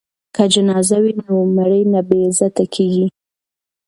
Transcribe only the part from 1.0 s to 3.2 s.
وي نو مړی نه بې عزته کیږي.